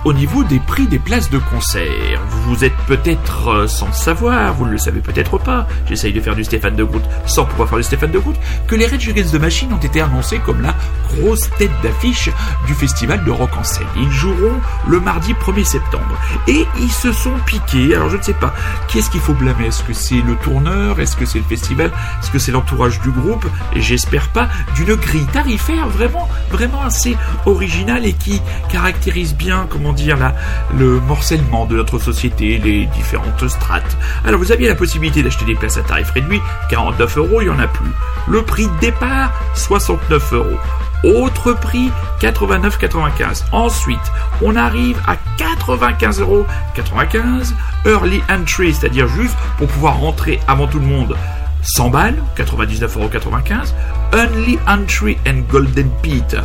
au 0.06 0.14
niveau 0.14 0.44
des 0.44 0.60
prix 0.60 0.88
des 0.88 1.00
places 1.00 1.30
de 1.30 1.38
concert. 1.38 2.22
Vous 2.46 2.64
êtes 2.64 2.76
peut-être 2.88 3.48
euh, 3.48 3.68
sans 3.68 3.92
savoir, 3.94 4.54
vous 4.54 4.66
ne 4.66 4.72
le 4.72 4.78
savez 4.78 5.00
peut-être 5.00 5.38
pas, 5.38 5.68
j'essaye 5.88 6.12
de 6.12 6.20
faire 6.20 6.36
du 6.36 6.44
Stéphane 6.44 6.76
de 6.76 6.84
Groot 6.84 7.04
sans 7.26 7.46
pouvoir 7.46 7.70
faire 7.70 7.78
du 7.78 7.84
Stéphane 7.84 8.12
de 8.12 8.20
Groot, 8.20 8.36
que 8.68 8.76
les 8.76 8.86
Rage 8.86 9.08
Against 9.08 9.32
the 9.32 9.40
Machine 9.40 9.72
ont 9.72 9.78
été 9.78 10.02
annoncés 10.02 10.40
comme 10.40 10.62
la 10.62 10.76
grosse 11.10 11.50
tête 11.58 11.72
d'affiche 11.84 12.30
du 12.68 12.74
festival 12.74 13.24
de 13.24 13.32
rock 13.32 13.52
en 13.58 13.64
scène. 13.64 13.88
Ils 13.96 14.12
joueront 14.12 14.60
le 14.88 15.00
mardi 15.00 15.34
1er 15.34 15.64
septembre. 15.64 16.20
Et 16.48 16.66
ils 16.80 16.92
se 16.92 17.12
sont 17.12 17.34
piqués, 17.46 17.96
alors 17.96 18.10
je 18.10 18.18
ne 18.18 18.22
sais 18.22 18.34
pas, 18.34 18.54
qui 18.88 19.00
est-ce 19.00 19.10
qu'il 19.10 19.22
faut 19.22 19.34
blâmer? 19.34 19.68
Est-ce 19.68 19.84
que 19.84 19.94
c'est 19.94 20.22
le 20.22 20.36
tourneur? 20.36 21.00
Est-ce 21.00 21.16
que 21.16 21.26
c'est 21.26 21.40
le 21.40 21.46
festival? 21.46 21.92
Est-ce 22.22 22.32
que 22.32 22.40
c'est 22.40 22.52
l'entourage 22.52 23.00
du 23.02 23.12
groupe? 23.12 23.46
J'espère 23.76 24.30
pas 24.30 24.50
d'une 24.76 24.96
grille 24.96 25.28
tarifaire 25.32 25.88
vraiment, 25.88 26.28
vraiment 26.52 26.82
assez 26.82 27.16
originale 27.46 28.06
et 28.06 28.14
qui 28.14 28.42
caractérise 28.70 29.36
bien, 29.36 29.68
comment 29.70 29.93
dire, 29.94 30.18
le 30.78 31.00
morcellement 31.00 31.66
de 31.66 31.76
notre 31.76 32.00
société, 32.00 32.58
les 32.58 32.86
différentes 32.88 33.48
strates. 33.48 33.98
Alors 34.26 34.40
vous 34.40 34.52
aviez 34.52 34.68
la 34.68 34.76
possibilité 34.76 35.24
d'acheter 35.24 35.46
des 35.46 35.56
places 35.56 35.78
à 35.78 35.82
tarif 35.82 36.12
réduit, 36.12 36.42
49 36.70 37.18
euros, 37.18 37.42
il 37.42 37.46
n'y 37.46 37.50
en 37.50 37.60
a 37.60 37.68
plus. 37.68 37.92
Le 38.28 38.42
prix 38.44 38.68
de 38.68 38.80
départ, 38.80 39.32
69 39.56 40.34
euros. 40.34 40.58
Autre 41.04 41.54
prix, 41.54 41.92
89,95. 42.22 43.44
Ensuite, 43.52 44.00
on 44.42 44.56
arrive 44.56 44.98
à 45.06 45.18
95 45.38 46.22
euros 46.22 46.46
95 46.76 47.54
early 47.86 48.22
entry, 48.30 48.74
c'est-à-dire 48.74 49.08
juste 49.08 49.36
pour 49.58 49.68
pouvoir 49.68 49.98
rentrer 49.98 50.40
avant 50.48 50.68
tout 50.68 50.80
le 50.80 50.86
monde. 50.86 51.16
100 51.64 51.90
balles, 51.90 52.24
99,95 52.38 52.98
euros. 52.98 53.10
Only 54.14 54.60
Entry 54.68 55.18
and 55.26 55.42
Golden 55.50 55.90
Pete, 56.04 56.38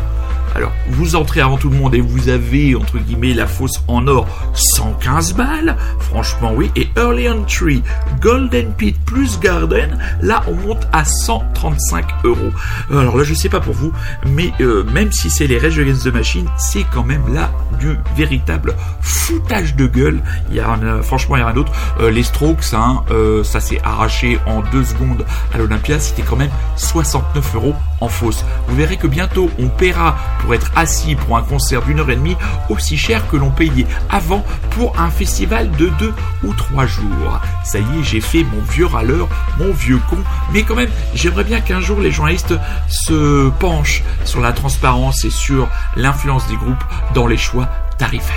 alors, 0.55 0.71
vous 0.89 1.15
entrez 1.15 1.41
avant 1.41 1.57
tout 1.57 1.69
le 1.69 1.77
monde 1.77 1.95
et 1.95 2.01
vous 2.01 2.29
avez, 2.29 2.75
entre 2.75 2.97
guillemets, 2.97 3.33
la 3.33 3.47
fosse 3.47 3.83
en 3.87 4.07
or 4.07 4.27
115 4.53 5.33
balles. 5.35 5.77
Franchement, 5.99 6.53
oui. 6.55 6.71
Et 6.75 6.87
Early 6.97 7.29
Entry, 7.29 7.83
Golden 8.19 8.73
Pit 8.73 8.97
plus 9.05 9.39
Garden, 9.39 9.97
là, 10.21 10.43
on 10.47 10.55
monte 10.55 10.87
à 10.91 11.05
135 11.05 12.05
euros. 12.23 12.51
Alors 12.91 13.17
là, 13.17 13.23
je 13.23 13.33
sais 13.33 13.49
pas 13.49 13.59
pour 13.59 13.73
vous, 13.73 13.91
mais 14.25 14.51
euh, 14.61 14.83
même 14.85 15.11
si 15.11 15.29
c'est 15.29 15.47
les 15.47 15.59
Rage 15.59 15.79
Against 15.79 16.03
the 16.03 16.13
Machine, 16.13 16.47
c'est 16.57 16.85
quand 16.93 17.03
même 17.03 17.33
là 17.33 17.51
du 17.79 17.97
véritable 18.15 18.75
foutage 19.01 19.75
de 19.75 19.87
gueule. 19.87 20.19
Il 20.49 20.55
y 20.55 20.59
a 20.59 20.69
un, 20.69 21.01
franchement, 21.01 21.37
il 21.37 21.41
y 21.41 21.43
a 21.43 21.53
d'autre. 21.53 21.71
Euh, 21.99 22.09
les 22.09 22.23
Strokes, 22.23 22.73
hein, 22.73 23.03
euh, 23.11 23.43
ça 23.43 23.59
s'est 23.59 23.79
arraché 23.83 24.39
en 24.45 24.61
deux 24.71 24.83
secondes 24.83 25.25
à 25.53 25.57
l'Olympia. 25.57 25.99
C'était 25.99 26.23
quand 26.23 26.35
même 26.35 26.51
69 26.75 27.55
euros 27.55 27.75
en 28.01 28.07
fosse. 28.07 28.45
Vous 28.67 28.75
verrez 28.75 28.97
que 28.97 29.07
bientôt, 29.07 29.49
on 29.59 29.67
paiera 29.67 30.15
pour 30.39 30.53
être 30.53 30.71
assis 30.75 31.15
pour 31.15 31.37
un 31.37 31.43
concert 31.43 31.81
d'une 31.81 31.99
heure 31.99 32.09
et 32.09 32.15
demie 32.15 32.37
aussi 32.69 32.97
cher 32.97 33.27
que 33.29 33.37
l'on 33.37 33.51
payait 33.51 33.87
avant 34.09 34.43
pour 34.71 34.99
un 34.99 35.09
festival 35.09 35.71
de 35.71 35.87
deux 35.99 36.13
ou 36.43 36.53
trois 36.53 36.85
jours. 36.85 37.39
Ça 37.63 37.79
y 37.79 37.99
est, 37.99 38.03
j'ai 38.03 38.21
fait 38.21 38.43
mon 38.43 38.61
vieux 38.71 38.85
râleur, 38.85 39.27
mon 39.57 39.71
vieux 39.71 39.99
con, 40.09 40.17
mais 40.53 40.63
quand 40.63 40.75
même, 40.75 40.89
j'aimerais 41.13 41.43
bien 41.43 41.61
qu'un 41.61 41.81
jour 41.81 41.99
les 41.99 42.11
journalistes 42.11 42.53
se 42.87 43.49
penchent 43.59 44.03
sur 44.25 44.41
la 44.41 44.53
transparence 44.53 45.25
et 45.25 45.29
sur 45.29 45.67
l'influence 45.95 46.47
des 46.47 46.55
groupes 46.55 46.83
dans 47.13 47.27
les 47.27 47.37
choix 47.37 47.67
tarifaires. 47.97 48.35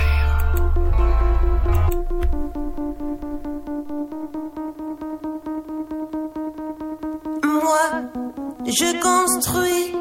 Moi, 7.43 8.22
je 8.65 8.97
construis 9.01 9.93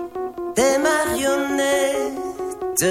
des 0.54 0.78
marionnettes 0.78 2.86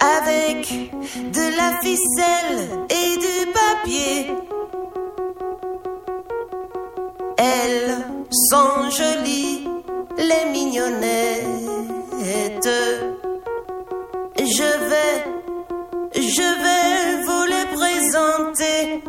avec 0.00 0.90
de 1.32 1.56
la 1.56 1.78
ficelle 1.80 2.68
et 2.90 3.16
du 3.18 3.46
papier. 3.52 4.32
Elles 7.38 8.04
sont 8.50 8.90
jolies, 8.90 9.68
les 10.18 10.44
mignonnettes. 10.50 11.62
Je 14.38 14.70
vais, 14.90 15.24
je 16.14 16.48
vais 16.62 17.22
vous 17.26 17.44
les 17.46 17.66
présenter. 17.76 19.02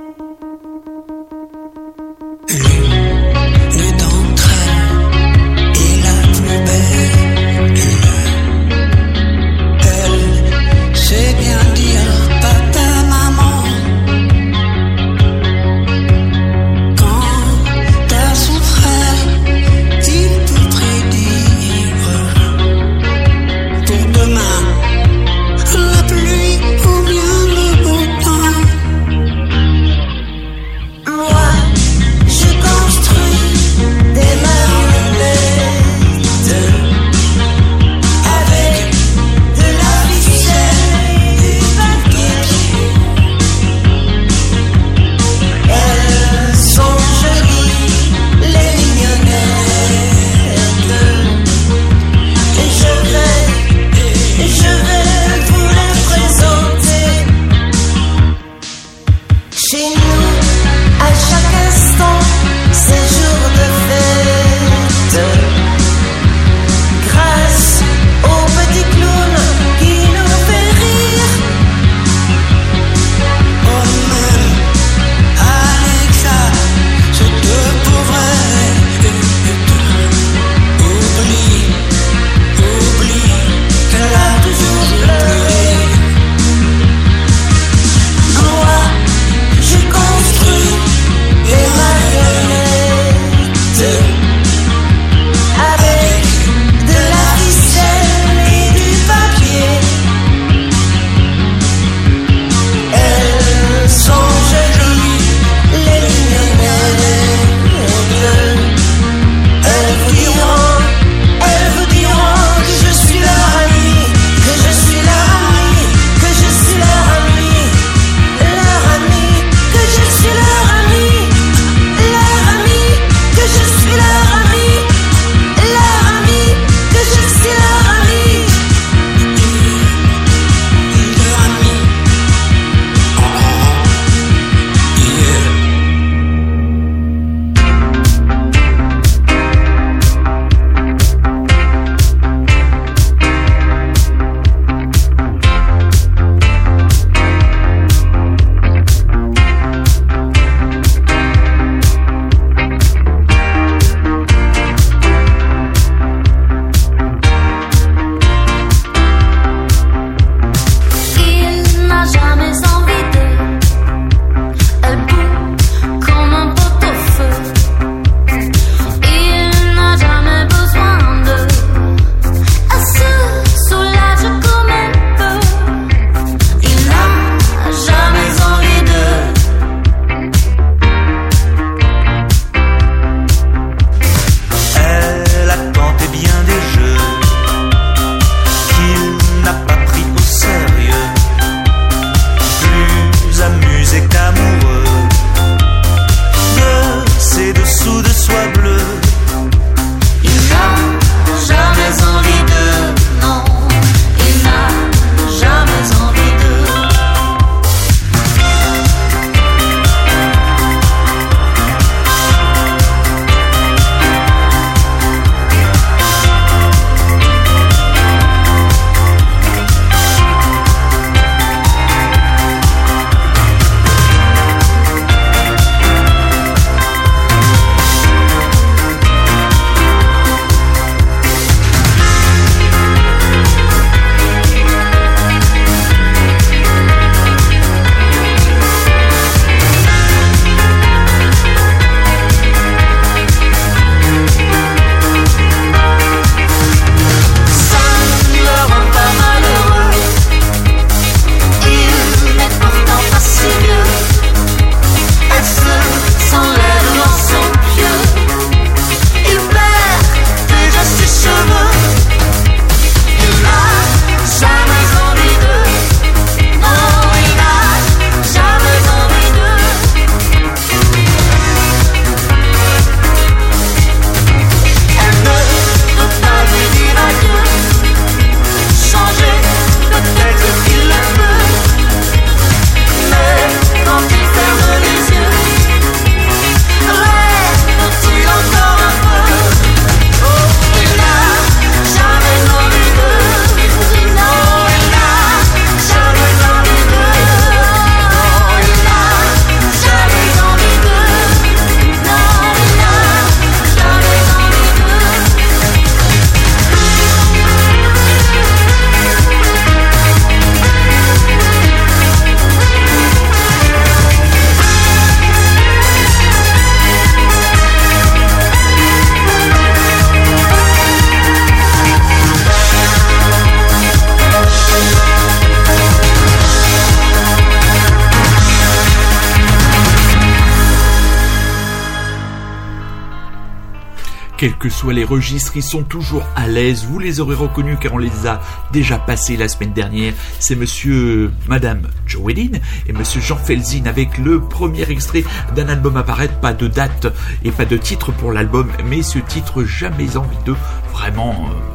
Que 334.63 334.69
soient 334.69 334.93
les 334.93 335.03
registres, 335.03 335.57
ils 335.57 335.61
sont 335.61 335.83
toujours 335.83 336.23
à 336.37 336.47
l'aise. 336.47 336.85
Vous 336.89 336.97
les 336.97 337.19
aurez 337.19 337.35
reconnus 337.35 337.77
car 337.81 337.95
on 337.95 337.97
les 337.97 338.27
a 338.27 338.39
déjà 338.71 338.97
passés 338.97 339.35
la 339.35 339.49
semaine 339.49 339.73
dernière. 339.73 340.13
C'est 340.39 340.55
monsieur, 340.55 341.33
madame 341.49 341.81
Joe 342.07 342.21
Wedin 342.23 342.59
et 342.87 342.93
monsieur 342.93 343.19
Jean 343.19 343.35
Felzin 343.35 343.87
avec 343.87 344.17
le 344.17 344.39
premier 344.39 344.89
extrait 344.89 345.25
d'un 345.53 345.67
album 345.67 345.97
à 345.97 346.03
paraître. 346.03 346.35
Pas 346.39 346.53
de 346.53 346.67
date 346.67 347.07
et 347.43 347.51
pas 347.51 347.65
de 347.65 347.75
titre 347.75 348.13
pour 348.13 348.31
l'album, 348.31 348.69
mais 348.85 349.01
ce 349.01 349.19
titre 349.19 349.65
jamais 349.65 350.15
envie 350.15 350.43
de 350.45 350.55
vraiment. 350.93 351.49
Euh, 351.49 351.73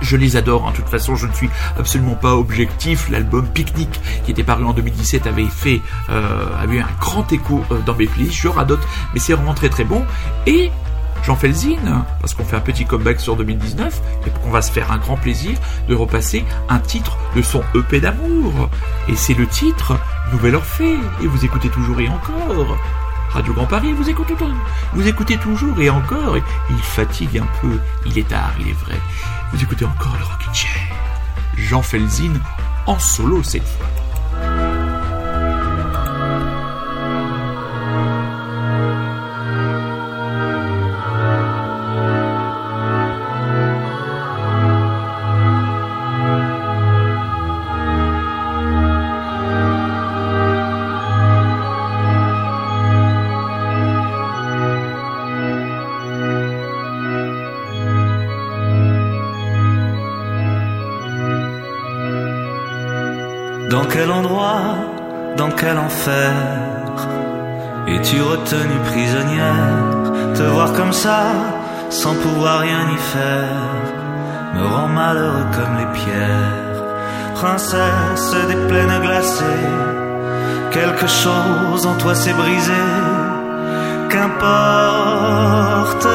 je 0.00 0.16
les 0.16 0.36
adore, 0.36 0.66
hein. 0.66 0.70
de 0.72 0.76
toute 0.76 0.88
façon 0.88 1.14
je 1.14 1.26
ne 1.26 1.32
suis 1.32 1.50
absolument 1.78 2.14
pas 2.14 2.34
objectif. 2.34 3.10
L'album 3.10 3.46
Picnic 3.46 3.90
qui 4.24 4.30
était 4.30 4.42
paru 4.42 4.64
en 4.64 4.72
2017 4.72 5.26
avait 5.26 5.44
fait 5.44 5.82
euh, 6.08 6.66
eu 6.70 6.80
un 6.80 6.88
grand 6.98 7.30
écho 7.30 7.62
euh, 7.70 7.78
dans 7.84 7.94
mes 7.94 8.06
playlists, 8.06 8.40
je 8.40 8.48
radote, 8.48 8.80
mais 9.12 9.20
c'est 9.20 9.34
vraiment 9.34 9.54
très 9.54 9.68
très 9.68 9.84
bon. 9.84 10.02
Et 10.46 10.70
Jean 11.22 11.36
Felzin, 11.36 12.04
parce 12.20 12.34
qu'on 12.34 12.44
fait 12.44 12.56
un 12.56 12.60
petit 12.60 12.84
comeback 12.84 13.20
sur 13.20 13.36
2019 13.36 14.00
et 14.26 14.30
qu'on 14.30 14.50
va 14.50 14.60
se 14.60 14.72
faire 14.72 14.90
un 14.90 14.98
grand 14.98 15.16
plaisir 15.16 15.56
de 15.88 15.94
repasser 15.94 16.44
un 16.68 16.80
titre 16.80 17.16
de 17.36 17.42
son 17.42 17.62
EP 17.74 18.00
d'amour. 18.00 18.68
Et 19.08 19.14
c'est 19.14 19.34
le 19.34 19.46
titre 19.46 19.98
Nouvelle 20.32 20.56
Orphée. 20.56 20.96
Et 21.22 21.26
vous 21.26 21.44
écoutez 21.44 21.68
toujours 21.68 22.00
et 22.00 22.08
encore. 22.08 22.76
Radio 23.30 23.54
Grand 23.54 23.66
Paris, 23.66 23.92
vous 23.92 24.10
écoutez, 24.10 24.34
vous 24.94 25.06
écoutez 25.06 25.38
toujours 25.38 25.80
et 25.80 25.90
encore. 25.90 26.36
Et 26.36 26.42
il 26.70 26.82
fatigue 26.82 27.38
un 27.38 27.46
peu. 27.60 27.78
Il 28.04 28.18
est 28.18 28.28
tard, 28.28 28.52
il 28.60 28.68
est 28.68 28.84
vrai. 28.84 28.98
Vous 29.52 29.62
écoutez 29.62 29.84
encore 29.84 30.16
le 30.18 30.24
Rocky 30.24 30.48
Chair. 30.52 30.82
Jean 31.56 31.82
Felzin 31.82 32.34
en 32.86 32.98
solo 32.98 33.42
cette 33.42 33.66
fois. 33.66 34.01
Quel 63.92 64.10
endroit, 64.10 64.62
dans 65.36 65.50
quel 65.50 65.76
enfer 65.78 66.32
Es-tu 67.86 68.22
retenue 68.22 68.80
prisonnière? 68.86 70.34
Te 70.34 70.42
voir 70.42 70.72
comme 70.72 70.92
ça, 70.92 71.20
sans 71.90 72.14
pouvoir 72.14 72.60
rien 72.60 72.88
y 72.90 72.98
faire, 73.14 73.48
me 74.54 74.64
rend 74.66 74.88
malheureux 74.88 75.46
comme 75.56 75.76
les 75.78 75.90
pierres. 76.00 76.82
Princesse 77.34 78.34
des 78.48 78.60
plaines 78.68 79.00
glacées, 79.02 79.68
quelque 80.70 81.06
chose 81.06 81.86
en 81.86 81.94
toi 81.96 82.14
s'est 82.14 82.32
brisé. 82.32 82.82
Qu'importe, 84.08 86.06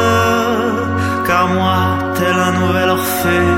car 1.28 1.48
moi, 1.48 1.80
tel 2.16 2.36
un 2.50 2.54
nouvel 2.60 2.90
Orphée, 2.90 3.56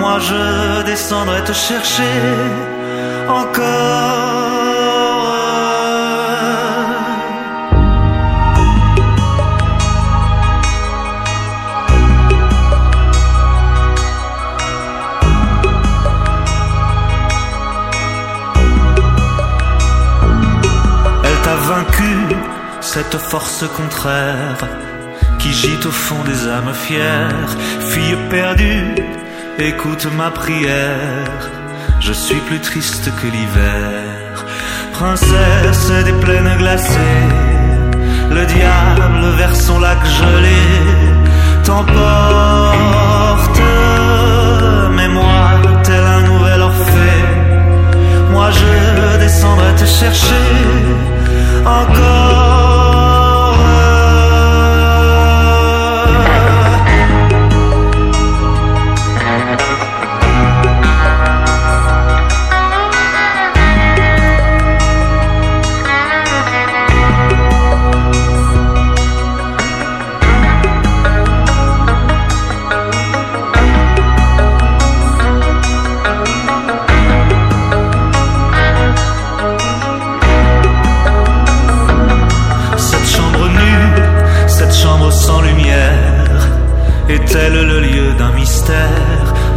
moi 0.00 0.18
je 0.18 0.82
descendrai 0.84 1.42
te 1.44 1.52
chercher 1.52 2.75
cette 22.96 23.18
force 23.18 23.64
contraire 23.76 24.56
qui 25.38 25.52
gîte 25.52 25.84
au 25.84 25.90
fond 25.90 26.22
des 26.24 26.48
âmes 26.48 26.72
fières. 26.72 27.54
Fille 27.90 28.16
perdue, 28.30 28.94
écoute 29.58 30.06
ma 30.16 30.30
prière 30.30 31.65
je 32.00 32.12
suis 32.12 32.40
plus 32.48 32.60
triste 32.60 33.10
que 33.20 33.26
l'hiver. 33.26 34.44
Princesse 34.92 35.90
des 36.04 36.12
plaines 36.24 36.56
glacées, 36.58 37.28
le 38.30 38.44
diable 38.46 39.24
vers 39.36 39.54
son 39.54 39.78
lac 39.80 39.98
gelé 40.04 40.62
t'emporte. 41.64 43.60
Mais 44.96 45.08
moi, 45.08 45.60
tel 45.84 46.04
un 46.16 46.22
nouvel 46.22 46.60
Orphée, 46.62 47.24
moi 48.30 48.50
je 48.50 49.18
descendrai 49.18 49.74
te 49.74 49.84
chercher 49.84 50.46
encore. 51.64 52.65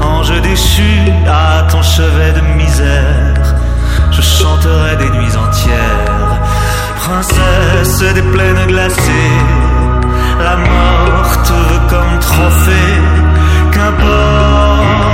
Ange 0.01 0.41
déchu 0.41 1.12
à 1.28 1.64
ton 1.64 1.82
chevet 1.82 2.34
de 2.34 2.41
misère. 2.55 3.55
Je 4.12 4.22
chanterai 4.22 4.95
des 4.97 5.10
nuits 5.10 5.36
entières. 5.36 6.39
Princesse 7.10 8.14
des 8.14 8.22
plaines 8.22 8.68
glacées 8.68 9.32
La 10.39 10.57
mort 10.57 11.43
te 11.43 11.53
veut 11.53 11.88
comme 11.89 12.20
trophée 12.20 13.01
Qu'importe 13.72 15.09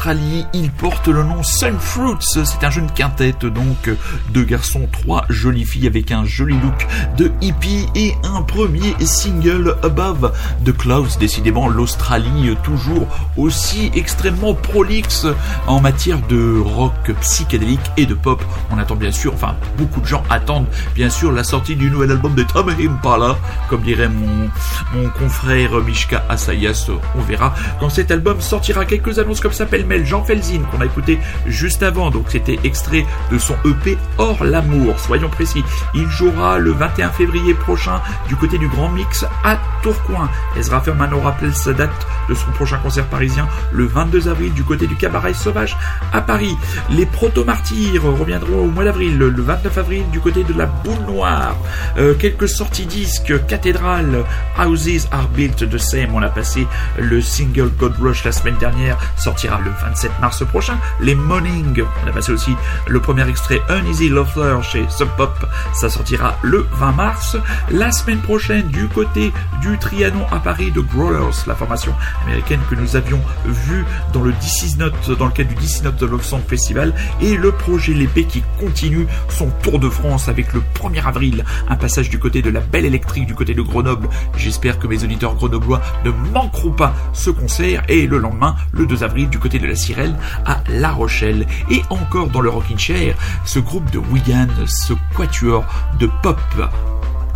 viennent 0.00 0.16
d'Australie. 0.16 0.46
Ils 0.52 0.70
portent 0.70 1.08
le 1.08 1.22
nom 1.22 1.42
Sunfruits. 1.42 2.16
C'est 2.20 2.64
un 2.64 2.70
jeune 2.70 2.90
quintet, 2.92 3.34
donc 3.42 3.90
deux 4.30 4.44
garçons, 4.44 4.88
trois 4.90 5.24
jolies 5.28 5.64
filles 5.64 5.86
avec 5.86 6.10
un 6.10 6.24
joli 6.24 6.54
look 6.54 6.86
de 7.16 7.30
hippie 7.40 7.86
et 7.94 8.14
un 8.24 8.42
premier 8.42 8.94
single 9.04 9.76
Above 9.82 10.32
the 10.64 10.76
Clouds. 10.76 11.18
Décidément, 11.18 11.68
l'Australie 11.68 12.56
toujours 12.62 13.06
aussi 13.36 13.90
extrêmement 13.94 14.54
prolixe 14.54 15.26
en 15.66 15.80
matière 15.80 16.18
de 16.28 16.60
rock 16.60 17.12
psychédélique 17.20 17.80
et 17.96 18.06
de 18.06 18.14
pop. 18.14 18.42
On 18.70 18.78
attend 18.78 18.96
bien 18.96 19.12
sûr, 19.12 19.34
enfin 19.34 19.56
beaucoup 19.76 20.00
de 20.00 20.06
gens 20.06 20.22
attendent 20.30 20.68
bien 20.94 21.10
sûr 21.10 21.32
la 21.32 21.44
sortie 21.44 21.76
du 21.76 21.90
nouvel 21.90 22.10
album 22.10 22.34
de 22.34 22.42
Tom 22.42 22.68
Impala, 22.68 23.36
comme 23.68 23.82
dirait 23.82 24.08
mon, 24.08 25.08
confrère 25.18 25.74
Mishka 25.84 26.24
Asayas. 26.28 26.90
On 27.16 27.22
verra 27.22 27.54
quand 27.78 27.90
cet 27.90 28.10
album 28.10 28.40
sortira 28.40 28.84
quelques 28.84 29.18
annonces 29.18 29.40
comme 29.40 29.52
ça 29.52 29.66
Jean 30.04 30.24
Felzin 30.24 30.62
qu'on 30.70 30.80
a 30.80 30.86
écouté 30.86 31.18
juste 31.46 31.82
avant, 31.82 32.10
donc 32.10 32.26
c'était 32.28 32.58
extrait 32.64 33.04
de 33.30 33.38
son 33.38 33.54
EP 33.64 33.98
Hors 34.18 34.44
l'amour, 34.44 34.98
soyons 34.98 35.28
précis. 35.28 35.64
Il 35.94 36.06
jouera 36.08 36.58
le 36.58 36.72
21 36.72 37.10
février 37.10 37.54
prochain 37.54 38.00
du 38.28 38.36
côté 38.36 38.58
du 38.58 38.68
Grand 38.68 38.88
Mix 38.90 39.24
à 39.44 39.58
Tourcoing. 39.82 40.28
Ezra 40.56 40.80
Ferman 40.80 41.12
aura 41.12 41.30
rappelé 41.30 41.52
sa 41.52 41.72
date 41.72 42.06
de 42.28 42.34
son 42.34 42.50
prochain 42.52 42.78
concert 42.78 43.06
parisien 43.06 43.48
le 43.72 43.86
22 43.86 44.28
avril 44.28 44.52
du 44.52 44.64
côté 44.64 44.86
du 44.86 44.96
Cabaret 44.96 45.34
Sauvage 45.34 45.76
à 46.12 46.20
Paris. 46.20 46.56
Les 46.90 47.06
Proto-Martyrs 47.06 48.02
reviendront 48.02 48.64
au 48.64 48.70
mois 48.70 48.84
d'avril, 48.84 49.18
le 49.18 49.42
29 49.42 49.78
avril 49.78 50.04
du 50.10 50.20
côté 50.20 50.44
de 50.44 50.52
la 50.52 50.66
Boule 50.66 50.98
Noire. 51.06 51.56
Euh, 51.98 52.14
quelques 52.14 52.48
sorties 52.48 52.86
disques, 52.86 53.32
Cathédrale, 53.46 54.24
Houses 54.58 55.08
Are 55.10 55.28
Built 55.28 55.68
the 55.68 55.78
Same, 55.78 56.14
on 56.14 56.22
a 56.22 56.28
passé 56.28 56.66
le 56.98 57.20
single 57.20 57.70
God 57.78 57.94
Rush 58.00 58.24
la 58.24 58.32
semaine 58.32 58.56
dernière, 58.58 58.98
sortira 59.16 59.60
le 59.64 59.70
27 59.82 60.12
mars 60.20 60.44
prochain. 60.46 60.78
Les 61.00 61.14
Morning, 61.14 61.82
on 62.04 62.08
a 62.08 62.12
passé 62.12 62.32
aussi 62.32 62.54
le 62.86 63.00
premier 63.00 63.28
extrait 63.28 63.60
Uneasy 63.68 64.08
Lover 64.08 64.58
chez 64.62 64.84
Sub 64.88 65.08
Pop, 65.16 65.46
ça 65.72 65.88
sortira 65.88 66.36
le 66.42 66.66
20 66.72 66.92
mars. 66.92 67.36
La 67.70 67.92
semaine 67.92 68.20
prochaine, 68.20 68.68
du 68.68 68.88
côté 68.88 69.32
du 69.60 69.78
Trianon 69.78 70.26
à 70.30 70.38
Paris 70.38 70.70
de 70.70 70.80
Growlers, 70.80 71.44
la 71.46 71.54
formation 71.54 71.94
américaine 72.24 72.60
que 72.68 72.74
nous 72.74 72.96
avions 72.96 73.20
vue 73.44 73.84
dans 74.12 74.22
le 74.22 74.32
DC 74.32 74.78
Note, 74.78 75.10
dans 75.18 75.26
le 75.26 75.32
cadre 75.32 75.50
du 75.50 75.54
DC 75.54 75.82
Note 75.82 76.02
Love 76.02 76.24
Song 76.24 76.42
Festival, 76.46 76.94
et 77.20 77.36
le 77.36 77.52
projet 77.52 77.92
L'épée 77.92 78.24
qui 78.24 78.42
continue 78.58 79.06
son 79.28 79.50
tour 79.62 79.78
de 79.78 79.88
France 79.88 80.28
avec 80.28 80.52
le 80.52 80.62
1er 80.74 81.04
avril, 81.06 81.44
un 81.68 81.76
passage 81.76 82.08
du 82.08 82.18
côté 82.18 82.42
de 82.42 82.50
la 82.50 82.60
Belle 82.60 82.84
Électrique, 82.84 83.26
du 83.26 83.34
côté 83.34 83.54
de 83.54 83.62
Grenoble. 83.62 84.08
J'espère 84.36 84.78
que 84.78 84.86
mes 84.86 85.02
auditeurs 85.02 85.34
grenoblois 85.34 85.80
ne 86.04 86.10
manqueront 86.10 86.72
pas 86.72 86.94
ce 87.12 87.30
concert, 87.30 87.82
et 87.88 88.06
le 88.06 88.18
lendemain, 88.18 88.56
le 88.72 88.86
2 88.86 89.02
avril, 89.04 89.28
du 89.28 89.38
côté 89.38 89.58
de 89.58 89.66
la 89.70 89.76
Sirène 89.76 90.16
à 90.44 90.62
La 90.68 90.92
Rochelle. 90.92 91.46
Et 91.70 91.82
encore 91.90 92.28
dans 92.28 92.40
le 92.40 92.50
Rockin' 92.50 92.78
Chair, 92.78 93.14
ce 93.44 93.58
groupe 93.58 93.90
de 93.90 93.98
Wigan, 93.98 94.48
ce 94.66 94.92
quatuor 95.16 95.64
de 95.98 96.08
pop 96.22 96.40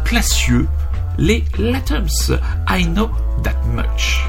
classieux, 0.04 0.68
les 1.18 1.44
Latums. 1.58 2.38
I 2.68 2.84
know 2.84 3.10
that 3.42 3.56
much. 3.74 4.22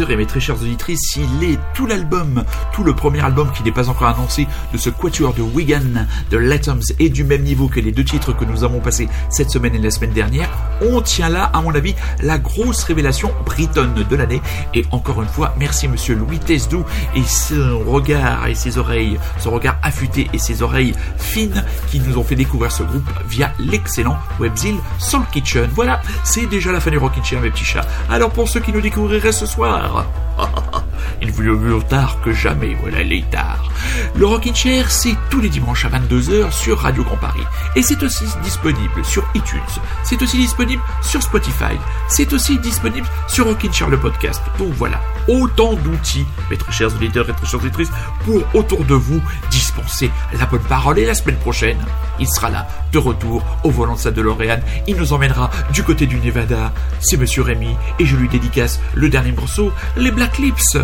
Et 0.00 0.16
mes 0.16 0.26
très 0.26 0.40
chères 0.40 0.60
auditrices, 0.60 1.16
il 1.16 1.44
est 1.44 1.58
tout 1.72 1.86
l'album, 1.86 2.44
tout 2.72 2.82
le 2.82 2.94
premier 2.94 3.20
album 3.20 3.50
qui 3.52 3.62
n'est 3.62 3.70
pas 3.70 3.88
encore 3.88 4.08
annoncé 4.08 4.48
de 4.72 4.78
ce 4.78 4.90
quatuor 4.90 5.34
de 5.34 5.42
Wigan, 5.42 6.06
de 6.30 6.36
Latoms 6.36 6.82
et 6.98 7.08
du 7.08 7.22
même 7.22 7.42
niveau 7.42 7.68
que 7.68 7.78
les 7.78 7.92
deux 7.92 8.04
titres 8.04 8.32
que 8.36 8.44
nous 8.44 8.64
avons 8.64 8.80
passés 8.80 9.08
cette 9.30 9.50
semaine 9.50 9.74
et 9.74 9.78
la 9.78 9.90
semaine 9.90 10.12
dernière. 10.12 10.50
On 10.80 11.00
tient 11.00 11.28
là, 11.28 11.50
à 11.52 11.60
mon 11.60 11.74
avis, 11.74 11.94
la 12.20 12.38
grosse 12.38 12.84
révélation 12.84 13.32
britonne 13.44 13.94
de 13.94 14.16
l'année. 14.16 14.42
Et 14.74 14.84
encore 14.90 15.22
une 15.22 15.28
fois, 15.28 15.54
merci 15.58 15.88
monsieur 15.88 16.14
Louis 16.14 16.38
Tesdou 16.38 16.84
et 17.14 17.22
son 17.22 17.80
regard 17.86 18.46
et 18.46 18.54
ses 18.54 18.78
oreilles, 18.78 19.18
son 19.38 19.50
regard 19.50 19.78
affûté 19.82 20.28
et 20.32 20.38
ses 20.38 20.62
oreilles 20.62 20.94
fines 21.18 21.64
qui 21.88 22.00
nous 22.00 22.18
ont 22.18 22.24
fait 22.24 22.34
découvrir 22.34 22.72
ce 22.72 22.82
groupe 22.82 23.08
via 23.28 23.52
l'excellent 23.58 24.18
webzine 24.38 24.78
Soul 24.98 25.22
Kitchen. 25.32 25.68
Voilà, 25.74 26.00
c'est 26.22 26.46
déjà 26.46 26.72
la 26.72 26.80
fin 26.80 26.90
du 26.90 26.98
Rockin' 26.98 27.24
Chair, 27.24 27.40
mes 27.40 27.50
petits 27.50 27.64
chats. 27.64 27.86
Alors 28.10 28.30
pour 28.30 28.48
ceux 28.48 28.60
qui 28.60 28.72
nous 28.72 28.80
découvriraient 28.80 29.32
ce 29.32 29.46
soir, 29.46 30.06
il 31.22 31.30
vaut 31.32 31.42
mieux 31.42 31.82
tard 31.82 32.20
que 32.22 32.32
jamais, 32.32 32.76
voilà 32.80 33.02
les 33.02 33.22
tard. 33.22 33.70
Le 34.16 34.26
Rockin' 34.26 34.54
Chair, 34.54 34.90
c'est 34.90 35.16
tous 35.30 35.40
les 35.40 35.48
dimanches 35.48 35.84
à 35.84 35.88
22h 35.88 36.52
sur 36.52 36.78
Radio 36.78 37.04
Grand 37.04 37.16
Paris. 37.16 37.44
Et 37.76 37.82
c'est 37.82 38.02
aussi 38.02 38.24
disponible 38.42 39.04
sur 39.04 39.24
iTunes. 39.34 39.60
C'est 40.02 40.20
aussi 40.22 40.38
disponible 40.38 40.82
sur 41.02 41.22
Spotify. 41.22 41.76
C'est 42.08 42.32
aussi 42.32 42.58
disponible 42.58 43.06
sur 43.28 43.46
Rockin' 43.46 43.72
Chair 43.72 43.88
le 43.88 43.98
podcast. 43.98 44.42
Donc 44.58 44.72
voilà, 44.74 45.00
autant 45.28 45.74
d'outils, 45.74 46.26
mes 46.50 46.56
très 46.56 46.72
chers 46.72 46.94
auditeurs 46.94 47.28
et 47.28 47.32
très 47.32 47.46
chères 47.46 47.60
auditrices, 47.60 47.90
pour 48.24 48.42
autour 48.54 48.84
de 48.84 48.94
vous 48.94 49.20
dispenser 49.50 50.10
la 50.38 50.46
bonne 50.46 50.62
parole. 50.62 50.98
Et 50.98 51.06
la 51.06 51.14
semaine 51.14 51.36
prochaine, 51.36 51.78
il 52.18 52.28
sera 52.28 52.50
là, 52.50 52.66
de 52.92 52.98
retour 52.98 53.42
au 53.64 53.70
volant 53.70 53.94
de 53.94 53.98
sa 53.98 54.10
DeLorean. 54.10 54.60
Il 54.86 54.96
nous 54.96 55.12
emmènera 55.12 55.50
du 55.72 55.82
côté 55.82 56.06
du 56.06 56.16
Nevada. 56.20 56.72
C'est 57.00 57.16
Monsieur 57.16 57.42
Rémy 57.42 57.76
et 57.98 58.06
je 58.06 58.16
lui 58.16 58.28
dédicace 58.28 58.80
le 58.94 59.08
dernier 59.08 59.32
morceau, 59.32 59.72
les 59.96 60.10
Black 60.10 60.38
Lips. 60.38 60.76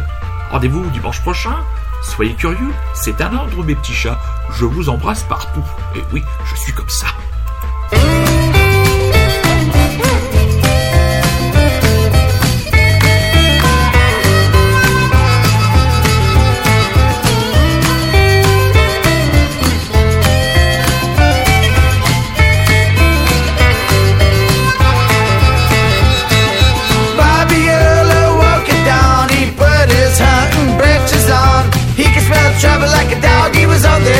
Rendez-vous 0.51 0.89
dimanche 0.91 1.21
prochain. 1.21 1.57
Soyez 2.03 2.35
curieux, 2.35 2.73
c'est 2.95 3.21
un 3.21 3.35
ordre 3.35 3.63
mes 3.63 3.75
petits 3.75 3.93
chats. 3.93 4.19
Je 4.53 4.65
vous 4.65 4.89
embrasse 4.89 5.23
partout. 5.25 5.65
Et 5.97 6.03
oui, 6.13 6.23
je 6.45 6.57
suis 6.57 6.73
comme 6.73 6.89
ça. 6.89 7.09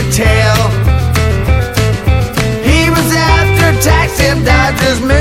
a 0.01 0.13
tail. 0.13 0.61
He 2.63 2.89
was 2.91 3.09
after 3.13 3.69
tax 3.83 4.21
and 4.21 4.45
Dodgers. 4.45 5.20